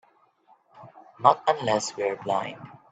Not 1.19 1.43
unless 1.47 1.95
we're 1.95 2.15
blind. 2.15 2.57